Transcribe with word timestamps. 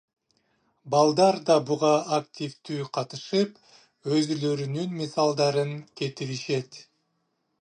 Балдар 0.93 1.37
да 1.49 1.57
буга 1.67 1.91
активдүү 2.17 2.89
катышып, 2.99 3.63
өзүлөрүнүн 4.17 5.01
мисалдарын 5.05 5.81
кетиришет. 6.03 6.87